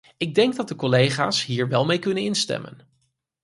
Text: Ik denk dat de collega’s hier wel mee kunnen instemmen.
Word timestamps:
Ik 0.17 0.35
denk 0.35 0.55
dat 0.55 0.67
de 0.67 0.75
collega’s 0.75 1.45
hier 1.45 1.67
wel 1.67 1.85
mee 1.85 1.99
kunnen 1.99 2.23
instemmen. 2.23 2.79